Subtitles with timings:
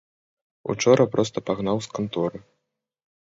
[0.73, 2.39] Учора проста пагнаў з канторы.